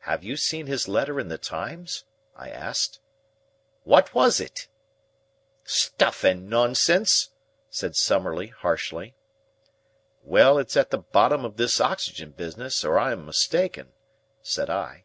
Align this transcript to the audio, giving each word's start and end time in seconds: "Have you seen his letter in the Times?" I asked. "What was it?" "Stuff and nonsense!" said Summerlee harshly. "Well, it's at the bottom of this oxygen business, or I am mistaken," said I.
"Have 0.00 0.24
you 0.24 0.36
seen 0.36 0.66
his 0.66 0.88
letter 0.88 1.20
in 1.20 1.28
the 1.28 1.38
Times?" 1.38 2.02
I 2.34 2.50
asked. 2.50 2.98
"What 3.84 4.12
was 4.12 4.40
it?" 4.40 4.66
"Stuff 5.62 6.24
and 6.24 6.50
nonsense!" 6.50 7.30
said 7.70 7.94
Summerlee 7.94 8.48
harshly. 8.48 9.14
"Well, 10.24 10.58
it's 10.58 10.76
at 10.76 10.90
the 10.90 10.98
bottom 10.98 11.44
of 11.44 11.56
this 11.56 11.80
oxygen 11.80 12.32
business, 12.32 12.84
or 12.84 12.98
I 12.98 13.12
am 13.12 13.24
mistaken," 13.26 13.92
said 14.42 14.68
I. 14.70 15.04